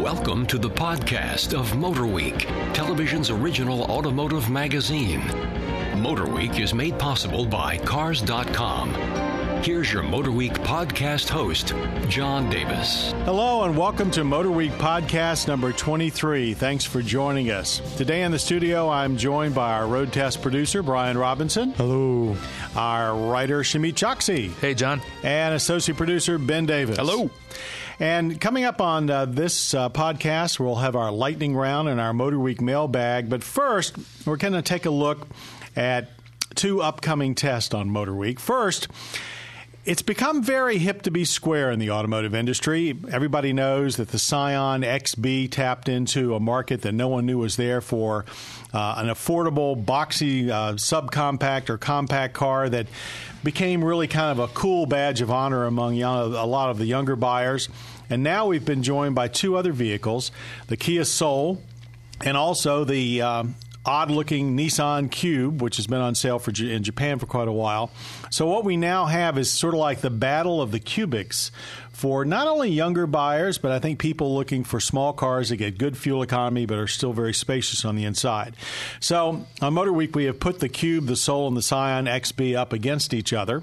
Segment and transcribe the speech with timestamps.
[0.00, 5.20] Welcome to the podcast of MotorWeek, television's original automotive magazine.
[6.00, 8.94] MotorWeek is made possible by Cars.com.
[9.62, 11.74] Here's your MotorWeek podcast host,
[12.08, 13.12] John Davis.
[13.24, 16.54] Hello, and welcome to MotorWeek podcast number 23.
[16.54, 17.80] Thanks for joining us.
[17.98, 21.72] Today in the studio, I'm joined by our road test producer, Brian Robinson.
[21.72, 22.38] Hello.
[22.74, 24.50] Our writer, Shamit Choksi.
[24.60, 25.02] Hey, John.
[25.22, 26.96] And associate producer, Ben Davis.
[26.96, 27.28] Hello.
[28.00, 32.14] And coming up on uh, this uh, podcast, we'll have our lightning round and our
[32.14, 33.28] Motor Week mailbag.
[33.28, 35.28] But first, we're going to take a look
[35.76, 36.08] at
[36.54, 38.40] two upcoming tests on Motor Week.
[38.40, 38.88] First,
[39.90, 42.96] it's become very hip to be square in the automotive industry.
[43.10, 47.56] Everybody knows that the Scion XB tapped into a market that no one knew was
[47.56, 48.24] there for
[48.72, 52.86] uh, an affordable, boxy uh, subcompact or compact car that
[53.42, 56.86] became really kind of a cool badge of honor among young, a lot of the
[56.86, 57.68] younger buyers.
[58.08, 60.30] And now we've been joined by two other vehicles
[60.68, 61.60] the Kia Soul
[62.20, 66.82] and also the um, odd looking Nissan Cube, which has been on sale for in
[66.82, 67.90] Japan for quite a while.
[68.30, 71.50] So, what we now have is sort of like the battle of the cubics
[71.92, 75.76] for not only younger buyers, but I think people looking for small cars that get
[75.78, 78.54] good fuel economy but are still very spacious on the inside.
[79.00, 82.56] So, on Motor Week, we have put the Cube, the Soul, and the Scion XB
[82.56, 83.62] up against each other.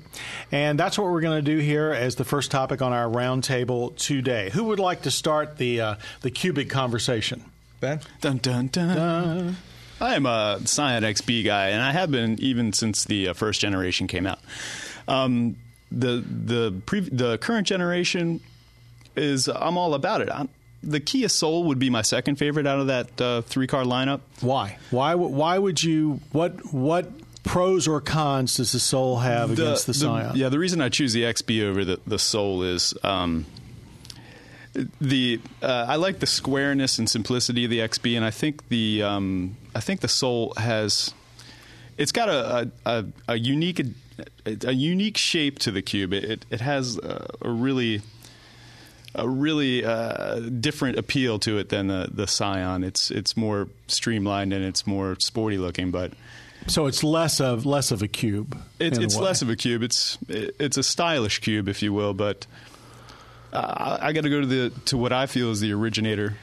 [0.51, 3.95] And that's what we're going to do here as the first topic on our roundtable
[3.97, 4.49] today.
[4.51, 7.43] Who would like to start the, uh, the cubic conversation?
[7.79, 8.01] Ben?
[8.21, 8.95] Dun, dun, dun.
[8.95, 9.57] dun.
[9.99, 13.59] I am a Scion XB guy, and I have been even since the uh, first
[13.61, 14.39] generation came out.
[15.07, 15.55] Um,
[15.91, 18.41] the the pre- the current generation
[19.15, 20.29] is I'm all about it.
[20.31, 20.49] I'm,
[20.83, 24.19] the Kia Soul would be my second favorite out of that uh, three car lineup.
[24.41, 24.77] Why?
[24.91, 25.15] Why?
[25.15, 26.19] Why would you?
[26.31, 26.73] What?
[26.73, 27.09] What?
[27.43, 30.35] Pros or cons does the Soul have The- against the, Scion?
[30.35, 33.45] yeah, the reason I choose the XB over the, the Soul is um,
[35.01, 39.03] the uh, I like the squareness and simplicity of the XB, and I think the
[39.03, 41.13] um, I think the Soul has
[41.97, 43.81] it's got a a, a, unique
[44.45, 46.13] a unique shape to the cube.
[46.13, 48.01] It it has a, a really
[49.15, 52.83] a really uh, different appeal to it than the the Scion.
[52.83, 56.13] It's it's more streamlined and it's more sporty looking, but.
[56.65, 58.57] So it's less of less of a cube.
[58.77, 59.83] It's, less of a cube.
[59.83, 62.13] It's it's a stylish cube, if you will.
[62.13, 62.45] But
[63.53, 66.35] uh, I got to go to the to what I feel is the originator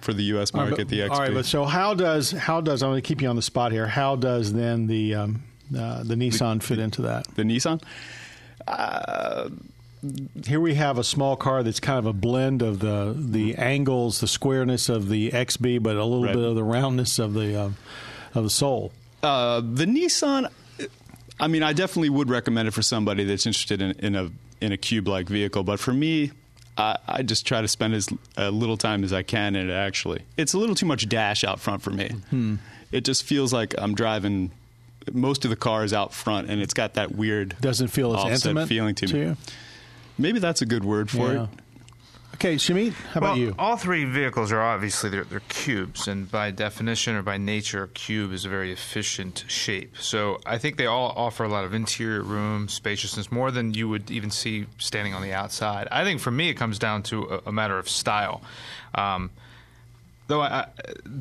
[0.00, 0.52] for the U.S.
[0.54, 1.10] Right, market, but- the XB.
[1.10, 3.42] All right, but so how does how does I'm going to keep you on the
[3.42, 3.86] spot here?
[3.86, 5.42] How does then the um,
[5.76, 7.26] uh, the Nissan fit into that?
[7.34, 7.82] the Nissan.
[10.44, 14.20] Here we have a small car that's kind of a blend of the the angles,
[14.20, 16.34] the squareness of the XB, but a little Right.
[16.34, 17.70] bit of the roundness of the uh,
[18.34, 18.92] of the Soul.
[19.22, 20.48] Uh, the Nissan.
[21.40, 24.30] I mean, I definitely would recommend it for somebody that's interested in, in a
[24.60, 25.64] in a cube like vehicle.
[25.64, 26.30] But for me,
[26.78, 29.72] I, I just try to spend as uh, little time as I can in it.
[29.72, 32.08] Actually, it's a little too much dash out front for me.
[32.30, 32.56] Hmm.
[32.92, 34.50] It just feels like I'm driving.
[35.12, 38.44] Most of the car is out front, and it's got that weird Doesn't feel as
[38.44, 39.20] intimate feeling to, me.
[39.20, 39.36] you.
[40.18, 41.42] Maybe that's a good word for Yeah.
[41.44, 41.48] it.
[42.34, 43.54] Okay, Shamit, how about you?
[43.58, 47.88] all three vehicles are obviously they're, they're cubes, and by definition or by nature, a
[47.88, 49.96] cube is a very efficient shape.
[49.98, 53.88] So I think they all offer a lot of interior room, spaciousness, more than you
[53.88, 55.88] would even see standing on the outside.
[55.90, 58.42] I think for me, it comes down to a, a matter of style.
[58.94, 59.30] Um,
[60.28, 60.66] Though I, I,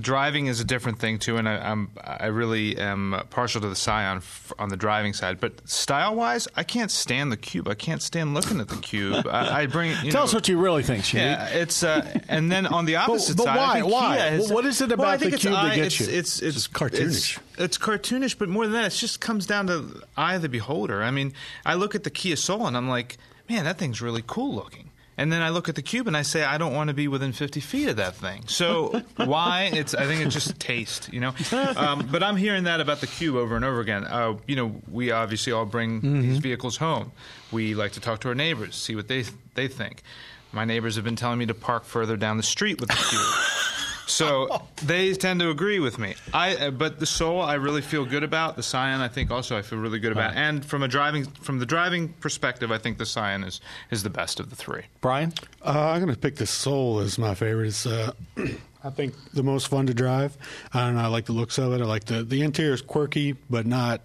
[0.01, 3.75] driving is a different thing too, and I, I'm I really am partial to the
[3.75, 5.39] Scion f- on the driving side.
[5.39, 7.67] But style wise, I can't stand the cube.
[7.67, 9.27] I can't stand looking at the cube.
[9.27, 11.13] I, I bring you Tell know, us what you really think, Shamit.
[11.19, 13.83] yeah, it's uh, and then on the opposite but side, why?
[13.83, 14.15] Why?
[14.17, 16.09] Has- Well, what is it Well, I about think the it's cube that gets it's,
[16.11, 16.17] you?
[16.17, 17.37] It's it's Just cartoonish.
[17.37, 20.49] It's, it's cartoonish, but more than that, it just comes down to eye of the
[20.49, 21.03] beholder.
[21.03, 21.33] I mean,
[21.63, 23.17] I look at the Kia Soul and I'm like,
[23.47, 24.89] man, that thing's really cool looking.
[25.17, 27.07] And then I look at the cube and I say, I don't want to be
[27.07, 28.43] within 50 feet of that thing.
[28.47, 29.69] So why?
[29.73, 31.33] It's I think it's just taste, you know.
[31.53, 34.03] Um, but I'm hearing that about the cube over and over again.
[34.03, 37.11] Uh, you know, we obviously all bring these vehicles home.
[37.51, 40.03] We like to talk to our neighbors, see what they they think.
[40.51, 43.21] My neighbors have been telling me to park further down the street with the cube.
[44.07, 46.15] So they tend to agree with me.
[46.33, 48.55] I, uh, but the Soul, I really feel good about.
[48.55, 50.35] The Scion, I think also I feel really good about.
[50.35, 53.61] And from a driving, from the driving perspective, I think the Scion is
[53.91, 54.83] is the best of the three.
[55.01, 55.33] Brian?
[55.63, 57.67] Uh, I'm going to pick the Soul as my favorite.
[57.67, 58.11] It's, uh,
[58.83, 60.37] I think, the most fun to drive.
[60.73, 61.01] I don't know.
[61.01, 61.81] I like the looks of it.
[61.81, 64.01] I like the the interior is quirky, but not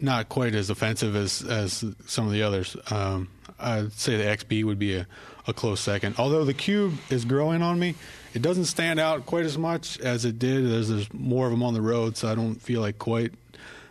[0.00, 2.76] not quite as offensive as as some of the others.
[2.90, 3.28] Um,
[3.58, 5.06] I'd say the XB would be a,
[5.46, 6.16] a close second.
[6.18, 7.94] Although the Cube is growing on me,
[8.34, 10.68] it doesn't stand out quite as much as it did.
[10.68, 13.32] There's, more of them on the road, so I don't feel like quite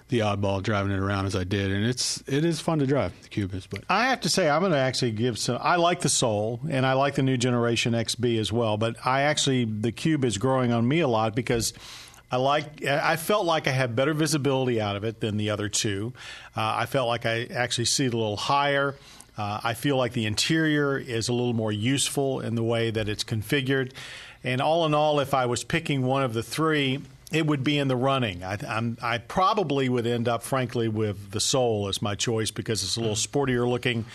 [0.10, 3.12] the oddball driving it around as I did, and it's it is fun to drive
[3.24, 3.66] the Cube is.
[3.66, 5.58] But I have to say, I'm going to actually give some.
[5.62, 8.78] I like the Soul, and I like the new generation XB as well.
[8.78, 11.74] But I actually, the Cube is growing on me a lot because
[12.32, 12.86] I like.
[12.86, 16.14] I felt like I had better visibility out of it than the other two.
[16.56, 18.96] Uh, I felt like I actually see it a little higher.
[19.38, 23.10] Uh, I feel like the interior is a little more useful in the way that
[23.10, 23.92] it's configured.
[24.44, 27.02] And all in all, if I was picking one of the three,
[27.32, 28.44] it would be in the running.
[28.44, 32.84] I, I'm, I probably would end up, frankly, with the Soul as my choice because
[32.84, 34.06] it's a little sportier looking,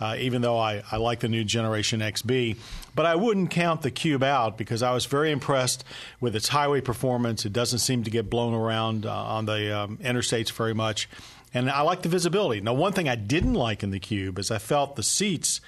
[0.00, 2.56] uh, even though I, I like the new Generation XB.
[2.94, 5.84] But I wouldn't count the Cube out because I was very impressed
[6.20, 7.44] with its highway performance.
[7.44, 11.08] It doesn't seem to get blown around uh, on the um, interstates very much.
[11.52, 12.60] And I like the visibility.
[12.60, 15.60] Now, one thing I didn't like in the Cube is I felt the seats,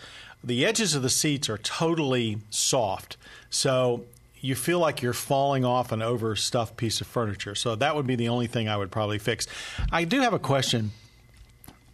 [0.43, 3.17] the edges of the seats are totally soft.
[3.51, 4.05] So
[4.41, 7.55] you feel like you're falling off an overstuffed piece of furniture.
[7.55, 9.47] So that would be the only thing I would probably fix.
[9.91, 10.93] I do have a question.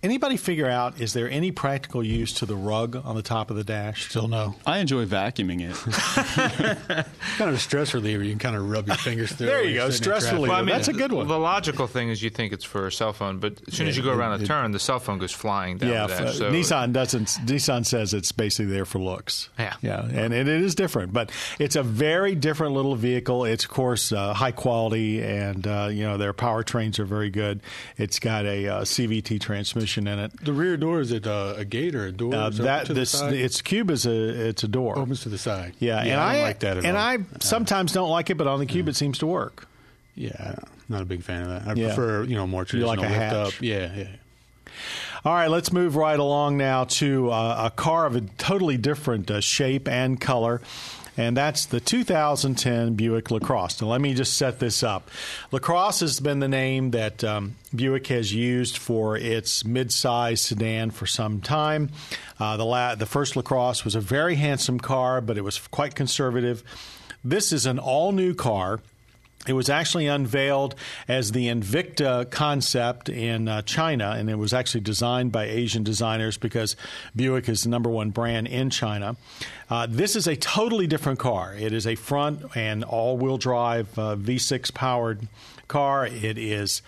[0.00, 3.56] Anybody figure out is there any practical use to the rug on the top of
[3.56, 4.08] the dash?
[4.08, 4.54] still no.
[4.64, 5.74] I enjoy vacuuming it.
[7.36, 8.22] kind of a stress reliever.
[8.22, 9.48] You can kind of rub your fingers through.
[9.48, 10.50] There you go, you're sitting in stress reliever.
[10.52, 11.26] Well, I mean, That's a good one.
[11.26, 13.96] The logical thing is you think it's for a cell phone, but as soon as
[13.96, 16.38] you go around a turn, the cell phone goes flying down yeah, the f- dash.
[16.38, 17.26] So Nissan doesn't.
[17.46, 19.48] Nissan says it's basically there for looks.
[19.58, 19.74] Yeah.
[19.82, 23.44] yeah, and, and it is different, but it's a very different little vehicle.
[23.46, 27.62] It's of course uh, high quality, and uh, you know their powertrains are very good.
[27.96, 30.44] It's got a uh, CVT transmission in it.
[30.44, 32.34] The rear door is it uh, a gate or a door?
[32.34, 34.98] Uh, that this its cube is a it's a door.
[34.98, 35.72] opens to the side.
[35.78, 37.02] yeah, and I I like that at and all.
[37.02, 39.66] I sometimes don't like it, but on the cube it seems to work.
[40.14, 40.56] yeah,
[40.90, 41.66] not a big fan of that.
[41.66, 41.86] I Yeah.
[41.94, 43.54] prefer you know more traditional You like a lift hatch.
[43.56, 43.62] up.
[43.62, 44.06] Yeah, yeah.
[45.24, 49.30] All right, let's move right along now to uh, a car of a totally different
[49.30, 50.60] uh, shape and color.
[51.18, 53.82] And that's the 2010 Buick LaCrosse.
[53.82, 55.10] Now, let me just set this up.
[55.50, 61.06] LaCrosse has been the name that um, Buick has used for its midsize sedan for
[61.06, 61.90] some time.
[62.38, 65.96] Uh, the, la- the first LaCrosse was a very handsome car, but it was quite
[65.96, 66.62] conservative.
[67.24, 68.80] This is an all new car.
[69.46, 70.74] It was actually unveiled
[71.06, 76.36] as the Invicta concept in uh, China, and it was actually designed by Asian designers
[76.36, 76.76] because
[77.14, 79.16] Buick is the number one brand in China.
[79.70, 81.54] Uh, this is a totally different car.
[81.54, 85.28] It is a front and all wheel drive uh, V6 powered
[85.68, 86.06] car.
[86.06, 86.82] It is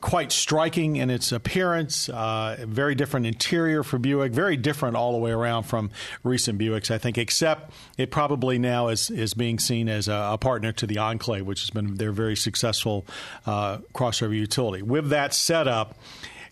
[0.00, 2.08] quite striking in its appearance.
[2.08, 4.32] Uh, very different interior for Buick.
[4.32, 5.90] Very different all the way around from
[6.22, 7.18] recent Buicks, I think.
[7.18, 11.46] Except it probably now is is being seen as a, a partner to the Enclave,
[11.46, 13.06] which has been their very successful
[13.46, 14.82] uh, crossover utility.
[14.82, 15.98] With that setup,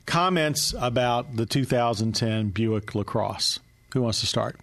[0.07, 3.61] comments about the 2010 Buick Lacrosse.
[3.93, 4.57] Who wants to start?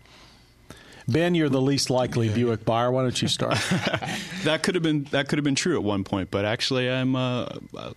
[1.08, 2.92] Ben, you're the least likely Buick buyer.
[2.92, 3.54] Why don't you start?
[4.44, 7.16] that could have been that could have been true at one point, but actually, I'm
[7.16, 7.48] uh,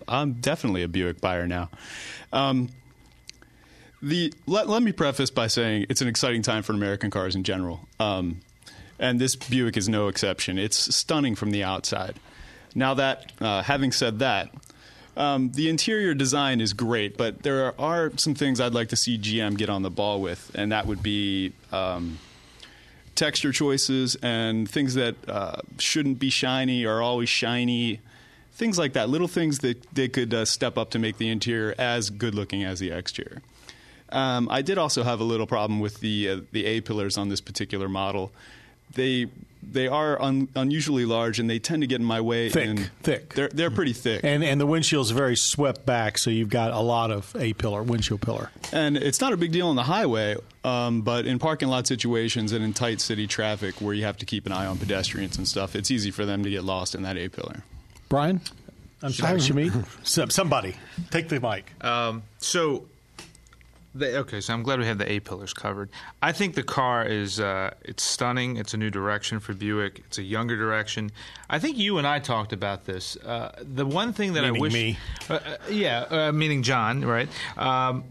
[0.07, 1.69] I'm definitely a Buick buyer now.
[2.31, 2.69] Um,
[4.01, 7.43] the let, let me preface by saying it's an exciting time for American cars in
[7.43, 8.41] general, um,
[8.99, 10.59] and this Buick is no exception.
[10.59, 12.19] It's stunning from the outside.
[12.75, 14.49] Now that uh, having said that.
[15.17, 18.95] Um, the interior design is great, but there are, are some things I'd like to
[18.95, 22.19] see GM get on the ball with, and that would be um,
[23.19, 27.99] texture choices and things that uh, shouldn't be shiny are always shiny.
[28.53, 31.75] Things like that, little things that they could uh, step up to make the interior
[31.77, 33.41] as good looking as the exterior.
[34.11, 37.29] Um, I did also have a little problem with the uh, the A pillars on
[37.29, 38.31] this particular model.
[38.93, 39.27] They
[39.61, 42.49] they are un- unusually large and they tend to get in my way.
[42.49, 43.33] Thick, and thick.
[43.35, 44.21] They're they're pretty thick.
[44.23, 47.83] and and the windshield's very swept back, so you've got a lot of A pillar,
[47.83, 48.51] windshield pillar.
[48.71, 52.51] And it's not a big deal on the highway, um, but in parking lot situations
[52.51, 55.47] and in tight city traffic where you have to keep an eye on pedestrians and
[55.47, 57.63] stuff, it's easy for them to get lost in that A pillar.
[58.07, 58.41] Brian?
[59.01, 59.71] I'm sorry, Shami?
[60.31, 60.75] Somebody,
[61.09, 61.71] take the mic.
[61.85, 62.85] Um, so,
[63.95, 65.89] the, okay, so I'm glad we had the A pillars covered.
[66.21, 68.57] I think the car is uh, it's stunning.
[68.57, 69.99] It's a new direction for Buick.
[70.05, 71.11] It's a younger direction.
[71.49, 73.17] I think you and I talked about this.
[73.17, 74.97] Uh, the one thing that Meaning I wish, me.
[75.29, 77.29] Uh, uh, yeah, uh, meaning John, right?
[77.57, 78.03] Um,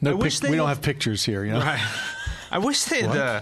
[0.00, 1.44] No, pic- we don't have pictures here.
[1.44, 1.60] You know?
[1.60, 1.80] Right.
[2.50, 3.16] I wish they had.
[3.16, 3.40] Uh,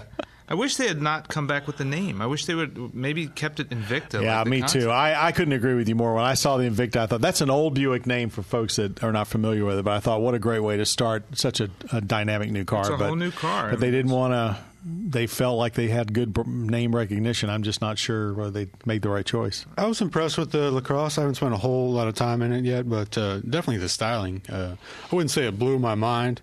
[0.51, 2.21] I wish they had not come back with the name.
[2.21, 4.21] I wish they would maybe kept it Invicta.
[4.21, 4.83] Yeah, like me concept.
[4.83, 4.91] too.
[4.91, 6.13] I, I couldn't agree with you more.
[6.13, 9.01] When I saw the Invicta, I thought that's an old Buick name for folks that
[9.01, 9.85] are not familiar with it.
[9.85, 12.81] But I thought, what a great way to start such a, a dynamic new car.
[12.81, 13.69] It's a but, whole new car.
[13.69, 17.49] But they didn't want to they felt like they had good name recognition.
[17.49, 19.65] I'm just not sure whether they made the right choice.
[19.77, 21.17] I was impressed with the lacrosse.
[21.17, 23.89] I haven't spent a whole lot of time in it yet, but uh, definitely the
[23.89, 24.41] styling.
[24.49, 24.75] Uh,
[25.11, 26.41] I wouldn't say it blew my mind,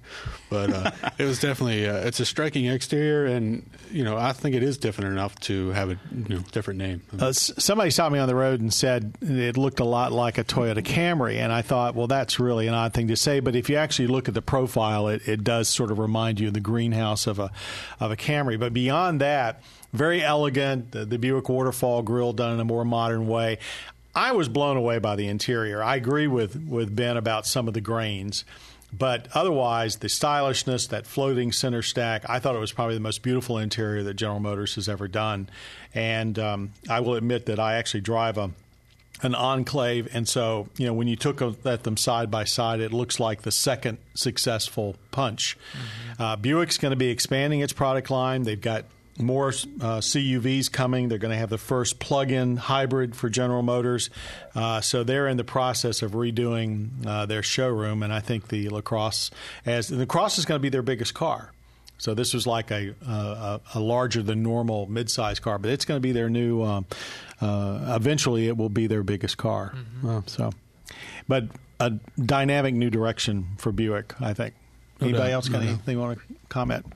[0.51, 4.55] but uh, it was definitely uh, it's a striking exterior, and you know I think
[4.55, 7.03] it is different enough to have a you know, different name.
[7.19, 10.45] Uh, somebody saw me on the road and said it looked a lot like a
[10.45, 13.41] Toyota Camry, and I thought, well, that's really an odd thing to say.
[13.41, 16.49] But if you actually look at the profile, it, it does sort of remind you
[16.49, 17.51] of the greenhouse of a
[17.99, 18.61] of a Camry.
[18.61, 20.93] But beyond that, very elegant.
[20.93, 23.59] The, the Buick waterfall grill done in a more modern way.
[24.15, 25.83] I was blown away by the interior.
[25.83, 28.45] I agree with with Ben about some of the grains.
[28.91, 33.23] But otherwise, the stylishness, that floating center stack, I thought it was probably the most
[33.23, 35.51] beautiful interior that General Motors has ever done.
[35.95, 38.51] And um, I will admit that I actually drive a
[39.23, 42.93] an enclave, and so you know when you took at them side by side, it
[42.93, 45.57] looks like the second successful punch.
[46.19, 48.43] Uh, Buick's going to be expanding its product line.
[48.43, 48.85] They've got
[49.21, 51.09] more uh, CUVs coming.
[51.09, 54.11] They're going to have the first plug-in hybrid for General Motors.
[54.55, 58.69] Uh, so they're in the process of redoing uh, their showroom, and I think the
[58.69, 59.31] Lacrosse
[59.67, 61.53] as the Lacrosse is going to be their biggest car.
[61.99, 65.85] So this was like a, uh, a, a larger than normal midsize car, but it's
[65.85, 66.63] going to be their new.
[66.63, 66.87] Um,
[67.41, 69.75] uh, eventually, it will be their biggest car.
[70.07, 70.53] Uh, so,
[71.27, 71.45] but
[71.81, 71.91] a
[72.25, 74.55] dynamic new direction for Buick, I think.
[75.01, 75.69] Anybody doubt, else got no doubt.
[75.69, 76.87] anything you want to comment?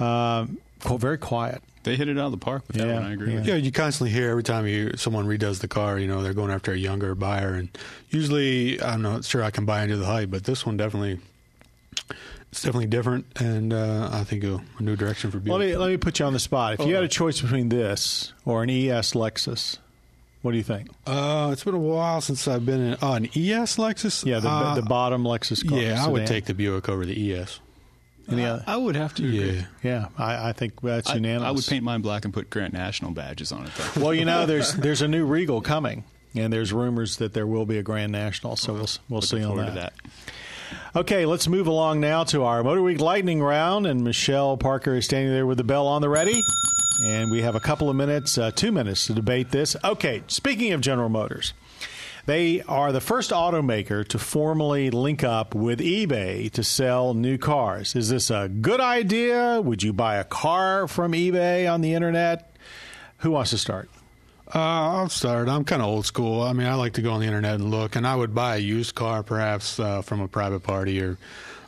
[0.00, 1.62] Um, qu- very quiet.
[1.84, 3.04] They hit it out of the park with that one.
[3.04, 3.38] I agree yeah.
[3.40, 6.34] with Yeah, you constantly hear every time you someone redoes the car, you know, they're
[6.34, 7.68] going after a younger buyer, and
[8.08, 11.20] usually I'm not sure I can buy into the hype, but this one definitely,
[12.54, 15.52] it's definitely different, and uh, I think a, a new direction for Buick.
[15.52, 15.72] Let Buick.
[15.72, 16.74] me let me put you on the spot.
[16.78, 19.78] If you had a choice between this or an ES Lexus,
[20.42, 20.88] what do you think?
[21.04, 24.24] Uh, it's been a while since I've been in oh, an ES Lexus.
[24.24, 25.80] Yeah, the, Uh, the bottom Lexus car.
[25.80, 27.58] yeah, I would take the Buick over the ES.
[28.30, 28.46] Any it.
[28.46, 28.64] other?
[28.68, 29.56] I would have to agree.
[29.56, 31.48] Yeah, Yeah, I, I think that's I, unanimous.
[31.48, 33.72] I would paint mine black and put Grand National badges on it.
[33.76, 34.00] Though.
[34.00, 36.04] Well, you know, there's there's a new Regal coming,
[36.36, 38.54] and there's rumors that there will be a Grand National.
[38.54, 39.66] So we'll we'll Looking see on that.
[39.66, 39.92] to that.
[40.96, 45.04] Okay, let's move along now to our Motor Week lightning round, and Michelle Parker is
[45.04, 46.40] standing there with the bell on the ready.
[47.04, 49.76] And we have a couple of minutes, uh, two minutes to debate this.
[49.82, 51.52] Okay, speaking of General Motors,
[52.26, 57.96] they are the first automaker to formally link up with eBay to sell new cars.
[57.96, 59.60] Is this a good idea?
[59.60, 62.56] Would you buy a car from eBay on the internet?
[63.18, 63.90] Who wants to start?
[64.46, 65.48] Uh, I'll start.
[65.48, 66.42] I'm kind of old school.
[66.42, 68.56] I mean, I like to go on the internet and look, and I would buy
[68.56, 71.16] a used car perhaps uh, from a private party or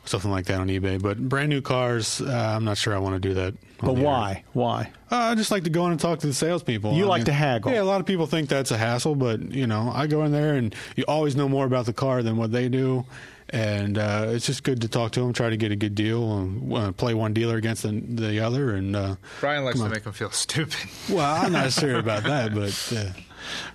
[0.05, 1.01] something like that on eBay.
[1.01, 3.55] But brand new cars, uh, I'm not sure I want to do that.
[3.79, 4.43] But why?
[4.53, 4.81] Why?
[4.81, 4.93] internet.
[5.11, 6.93] Uh, I just like to go in and talk to the salespeople.
[6.93, 7.71] You I like to haggle.
[7.71, 10.31] Yeah, a lot of people think that's a hassle, but you know, I go in
[10.31, 13.05] there and you always know more about the car than what they do.
[13.49, 16.37] And uh, it's just good to talk to them, try to get a good deal,
[16.37, 18.71] and uh, play one dealer against the, the other.
[18.75, 19.91] And uh, Brian likes to on.
[19.91, 20.75] make him feel stupid.
[21.09, 23.11] well, I'm not sure about that, but uh,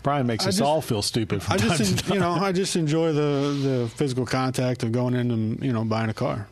[0.02, 2.12] Brian makes I us just- all feel stupid from I time just, to time.
[2.14, 5.84] you know, I just enjoy the the physical contact of going in and you know
[5.84, 6.48] buying a car.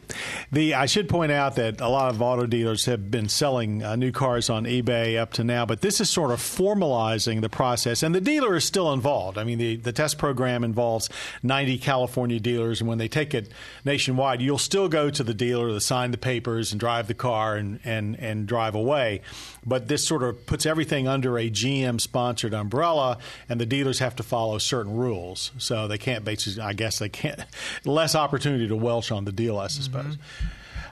[0.53, 3.97] The I should point out that a lot of auto dealers have been selling uh,
[3.97, 8.03] new cars on eBay up to now, but this is sort of formalizing the process,
[8.03, 9.39] and the dealer is still involved.
[9.39, 11.09] I mean, the, the test program involves
[11.43, 13.51] 90 California dealers, and when they take it
[13.85, 17.57] nationwide, you'll still go to the dealer to sign the papers and drive the car
[17.57, 19.23] and, and, and drive away.
[19.65, 24.17] But this sort of puts everything under a GM sponsored umbrella, and the dealers have
[24.17, 25.53] to follow certain rules.
[25.59, 27.41] So they can't basically, I guess they can't,
[27.85, 29.69] less opportunity to welch on the deal, I
[30.03, 30.19] suppose.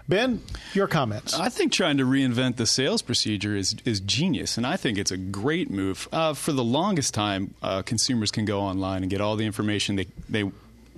[0.08, 0.40] Ben,
[0.72, 1.34] your comments.
[1.34, 5.10] I think trying to reinvent the sales procedure is is genius, and I think it's
[5.10, 6.08] a great move.
[6.10, 9.96] Uh, for the longest time, uh, consumers can go online and get all the information
[9.96, 10.50] they they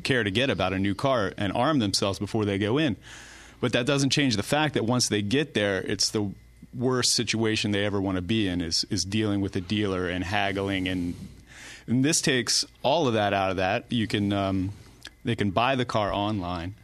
[0.04, 2.96] care to get about a new car and arm themselves before they go in.
[3.60, 6.30] But that doesn't change the fact that once they get there, it's the
[6.72, 10.22] worst situation they ever want to be in is is dealing with a dealer and
[10.22, 11.14] haggling and
[11.88, 13.90] and this takes all of that out of that.
[13.90, 14.70] You can um,
[15.24, 16.74] they can buy the car online,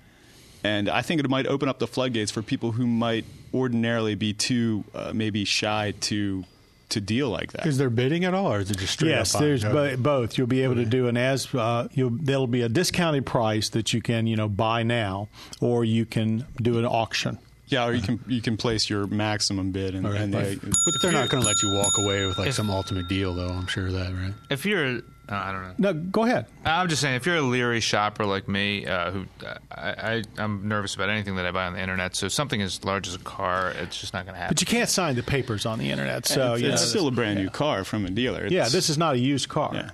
[0.66, 4.32] and I think it might open up the floodgates for people who might ordinarily be
[4.32, 6.44] too uh, maybe shy to
[6.88, 7.66] to deal like that.
[7.66, 9.40] Is there bidding at all, or is it just straight Yes, up?
[9.40, 10.38] there's a- bo- both.
[10.38, 13.92] You'll be able to do an as uh, you'll, there'll be a discounted price that
[13.92, 15.28] you can you know buy now,
[15.60, 17.38] or you can do an auction.
[17.68, 20.20] Yeah, or you can you can place your maximum bid, and, All right.
[20.22, 23.08] and they, but they're not going to let you walk away with like some ultimate
[23.08, 23.48] deal, though.
[23.48, 24.32] I'm sure of that, right?
[24.50, 25.74] If you're, uh, I don't know.
[25.78, 26.46] No, go ahead.
[26.64, 30.22] I'm just saying, if you're a leery shopper like me, uh, who uh, I, I,
[30.38, 32.14] I'm nervous about anything that I buy on the internet.
[32.14, 34.54] So something as large as a car, it's just not going to happen.
[34.54, 37.08] But you can't sign the papers on the internet, so it's, you know, it's still
[37.08, 38.46] a brand new car from a dealer.
[38.48, 38.68] yeah.
[38.68, 39.72] This is not a used car.
[39.74, 39.90] yeah.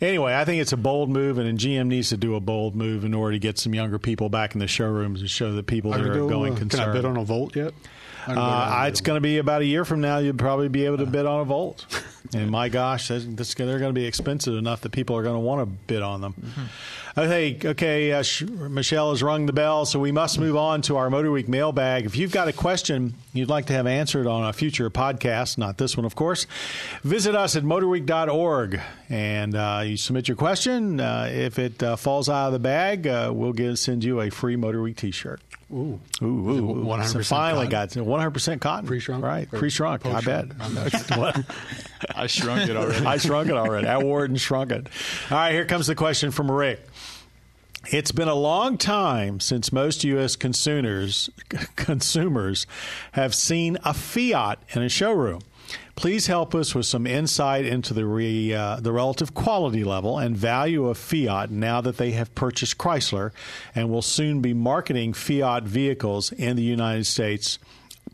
[0.00, 3.04] Anyway, I think it's a bold move, and GM needs to do a bold move
[3.04, 5.92] in order to get some younger people back in the showrooms and show the people
[5.92, 6.82] that are go, going uh, concerned.
[6.82, 7.74] Can I bid on a Volt yet?
[8.26, 10.18] Uh, it's going to be about a year from now.
[10.18, 11.86] You'd probably be able to bid on a Volt.
[12.34, 15.34] And my gosh, that's, that's, they're going to be expensive enough that people are going
[15.34, 16.34] to want to bid on them.
[17.16, 18.12] Okay, okay.
[18.12, 21.30] Uh, Sh- Michelle has rung the bell, so we must move on to our Motor
[21.30, 22.06] Week mailbag.
[22.06, 25.76] If you've got a question you'd like to have answered on a future podcast, not
[25.76, 26.46] this one, of course,
[27.02, 31.00] visit us at motorweek.org and uh, you submit your question.
[31.00, 34.30] Uh, if it uh, falls out of the bag, uh, we'll give, send you a
[34.30, 35.40] free Motor Week T-shirt.
[35.70, 35.98] Ooh.
[36.22, 36.84] Ooh, ooh, Is ooh.
[36.84, 38.04] 100% So finally cotton?
[38.04, 38.86] got 100% cotton.
[38.86, 39.24] Pre-shrunk?
[39.24, 40.46] Right, pre-shrunk, I bet.
[42.14, 43.06] I shrunk it already.
[43.06, 43.86] I shrunk it already.
[43.86, 44.86] I wore it and shrunk it.
[45.30, 46.80] All right, here comes the question from Rick.
[47.90, 50.36] It's been a long time since most U.S.
[50.36, 51.30] consumers
[51.76, 52.66] consumers
[53.12, 55.40] have seen a Fiat in a showroom.
[55.96, 60.36] Please help us with some insight into the re, uh, the relative quality level and
[60.36, 63.32] value of Fiat now that they have purchased Chrysler
[63.74, 67.58] and will soon be marketing Fiat vehicles in the United States,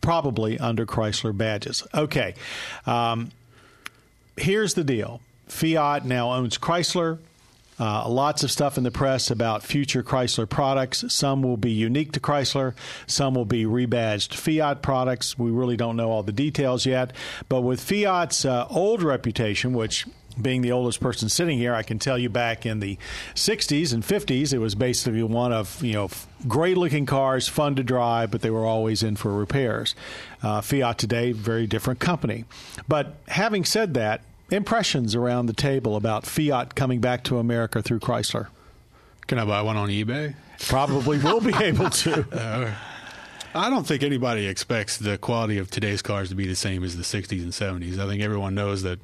[0.01, 1.87] probably under Chrysler badges.
[1.95, 2.35] Okay.
[2.87, 3.31] Um,
[4.37, 7.19] here's the deal Fiat now owns Chrysler.
[7.79, 11.05] Uh, lots of stuff in the press about future Chrysler products.
[11.09, 12.75] Some will be unique to Chrysler,
[13.07, 15.39] some will be rebadged Fiat products.
[15.39, 17.13] We really don't know all the details yet.
[17.49, 20.07] But with Fiat's uh, old reputation, which
[20.41, 22.97] being the oldest person sitting here, I can tell you back in the
[23.35, 26.11] 60s and 50s, it was basically one of, you know,
[26.47, 29.95] great looking cars, fun to drive, but they were always in for repairs.
[30.43, 32.45] Uh, Fiat today, very different company.
[32.87, 38.01] But having said that, impressions around the table about Fiat coming back to America through
[38.01, 38.49] Chrysler?
[39.27, 40.35] Can I buy one on eBay?
[40.69, 42.27] Probably will be able to.
[43.55, 46.97] I don't think anybody expects the quality of today's cars to be the same as
[46.97, 47.99] the 60s and 70s.
[47.99, 48.99] I think everyone knows that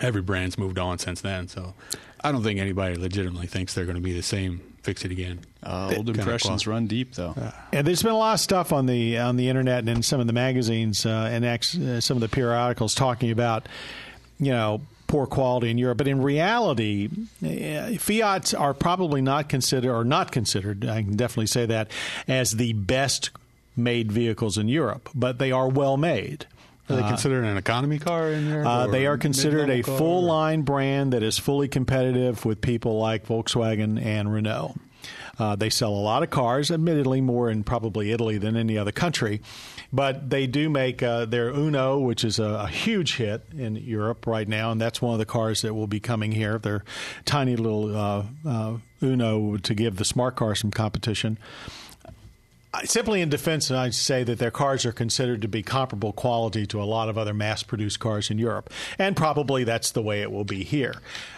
[0.00, 1.48] every brand's moved on since then.
[1.48, 1.74] So
[2.22, 4.60] I don't think anybody legitimately thinks they're going to be the same.
[4.82, 5.40] Fix it again.
[5.62, 7.34] Uh, old impressions run deep, though.
[7.72, 10.20] And there's been a lot of stuff on the on the internet and in some
[10.20, 13.68] of the magazines uh, and ex, uh, some of the periodicals talking about,
[14.42, 15.98] you know, poor quality in Europe.
[15.98, 17.08] But in reality,
[17.44, 20.84] uh, Fiats are probably not considered or not considered.
[20.84, 21.90] I can definitely say that
[22.26, 23.30] as the best
[23.76, 26.46] made vehicles in Europe, but they are well made.
[26.90, 28.66] Are they considered an economy car in there?
[28.66, 33.26] Uh, they are considered a full line brand that is fully competitive with people like
[33.26, 34.74] Volkswagen and Renault.
[35.42, 38.92] Uh, they sell a lot of cars, admittedly more in probably Italy than any other
[38.92, 39.40] country,
[39.92, 44.24] but they do make uh, their Uno, which is a, a huge hit in Europe
[44.28, 46.58] right now, and that's one of the cars that will be coming here.
[46.58, 46.84] Their
[47.24, 51.38] tiny little uh, uh, Uno to give the smart car some competition.
[52.84, 56.80] Simply in defense, I say that their cars are considered to be comparable quality to
[56.80, 58.70] a lot of other mass produced cars in Europe.
[58.96, 60.94] And probably that's the way it will be here.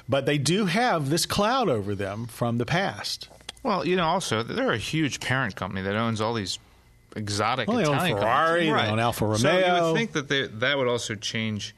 [0.06, 3.30] But they do have this cloud over them from the past.
[3.64, 6.58] Well, you know, also they're a huge parent company that owns all these
[7.16, 8.86] exotic Well, they own Italian Ferrari, companies.
[8.86, 9.36] they own Alfa Romeo.
[9.38, 11.74] So you would think that they, that would also change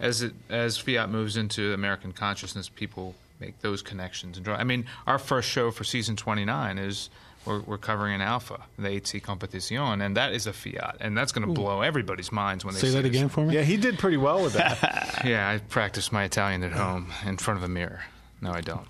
[0.00, 2.68] as it as Fiat moves into American consciousness.
[2.68, 4.56] People make those connections and draw.
[4.56, 7.08] I mean, our first show for season twenty nine is.
[7.46, 11.32] We're, we're covering an Alfa, the 8C Competition, and that is a Fiat, and that's
[11.32, 13.10] going to blow everybody's minds when they Say see that this.
[13.10, 13.54] again for me.
[13.54, 15.22] Yeah, he did pretty well with that.
[15.24, 18.02] Yeah, I practice my Italian at home in front of a mirror.
[18.40, 18.86] No, I don't.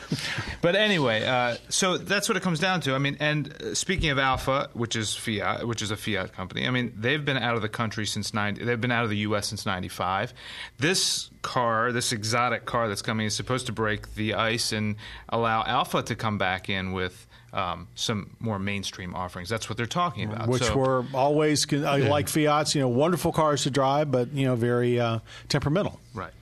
[0.60, 2.94] but anyway, uh, so that's what it comes down to.
[2.94, 6.66] I mean, and uh, speaking of Alfa, which is Fiat, which is a Fiat company.
[6.66, 8.64] I mean, they've been out of the country since ninety.
[8.64, 9.48] They've been out of the U.S.
[9.48, 10.34] since '95.
[10.78, 14.96] This car, this exotic car that's coming, is supposed to break the ice and
[15.28, 17.26] allow Alfa to come back in with.
[17.54, 19.50] Um, some more mainstream offerings.
[19.50, 20.48] That's what they're talking about.
[20.48, 24.46] which So- were always uh, like Fiats, you know, wonderful cars to drive, but you
[24.46, 25.18] know, very uh,
[25.50, 26.00] temperamental.
[26.14, 26.32] right.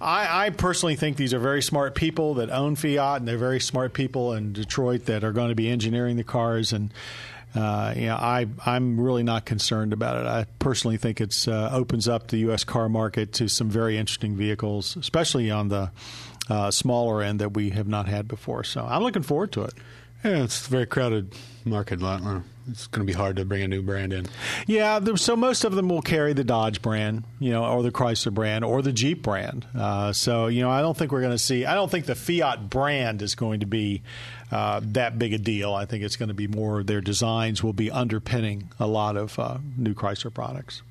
[0.00, 3.60] I, I personally think these are very smart people that own Fiat, and they're very
[3.60, 6.72] smart people in Detroit that are going to be engineering the cars.
[6.72, 6.92] And
[7.54, 10.26] uh, you know, I I'm really not concerned about it.
[10.26, 12.64] I personally think it's uh, opens up the U.S.
[12.64, 15.90] car market to some very interesting vehicles, especially on the
[16.48, 18.64] uh, smaller end that we have not had before.
[18.64, 19.74] So I'm looking forward to it.
[20.24, 21.34] Yeah, it's very crowded
[21.64, 22.00] market.
[22.00, 22.22] lot.
[22.70, 24.26] It's going to be hard to bring a new brand in.
[24.66, 27.90] Yeah, there- so most of them will carry the Dodge brand, you know, or the
[27.90, 29.66] Chrysler brand, or the Jeep brand.
[29.76, 31.64] Uh, so you know, I don't think we're going to see.
[31.64, 34.02] I don't think the Fiat brand is going to be
[34.52, 35.74] uh, that big a deal.
[35.74, 39.38] I think it's going to be more their designs will be underpinning a lot of
[39.38, 40.82] uh, new Chrysler products.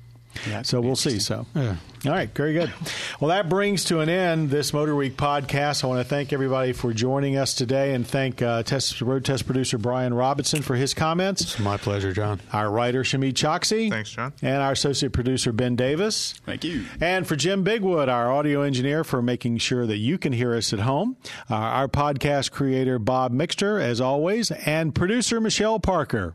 [0.48, 1.10] Yeah, So we'll see.
[1.10, 1.46] interesting.
[1.54, 2.72] So, all right, very good.
[3.20, 5.84] Well, that brings to an end this Motor Week podcast.
[5.84, 9.44] I want to thank everybody for joining us today, and thank uh, test, road test
[9.44, 12.40] producer Brian Robinson for his comments It's my pleasure, John.
[12.52, 13.90] our writer Shamit Choksi.
[13.90, 14.32] Thanks, John.
[14.40, 16.34] And our associate producer Ben Davis.
[16.46, 16.84] Thank you.
[17.00, 20.72] And for Jim Bigwood, our audio engineer, for making sure that you can hear us
[20.72, 21.16] at home.
[21.50, 26.34] Uh, our podcast creator Bob Mixter, as always, and producer Michelle Parker.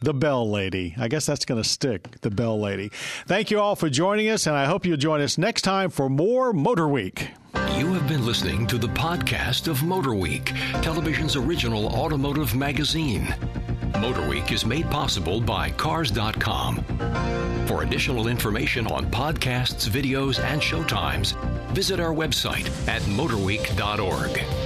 [0.00, 0.94] The Bell Lady.
[0.98, 2.90] I guess that's going to stick, the Bell Lady.
[3.26, 6.08] Thank you all for joining us, and I hope you'll join us next time for
[6.08, 7.30] more Motor Week.
[7.76, 13.34] You have been listening to the podcast of Motor Week, television's original automotive magazine.
[14.00, 16.84] Motor Week is made possible by Cars.com.
[17.66, 21.34] For additional information on podcasts, videos, and showtimes,
[21.72, 24.59] visit our website at motorweek.org.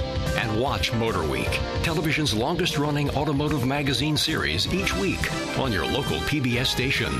[0.55, 5.19] Watch Motor Week, television's longest running automotive magazine series each week
[5.59, 7.11] on your local PBS station.